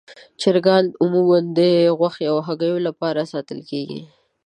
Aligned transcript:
چرګان 0.41 0.85
عموماً 1.01 1.39
د 1.57 1.59
غوښې 1.97 2.25
او 2.31 2.37
هګیو 2.47 2.77
لپاره 2.87 3.21
ساتل 3.33 3.59
کېږي. 3.69 4.01